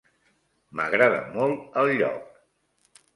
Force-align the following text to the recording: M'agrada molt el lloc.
M'agrada 0.79 1.19
molt 1.35 1.77
el 1.83 1.91
lloc. 1.99 2.41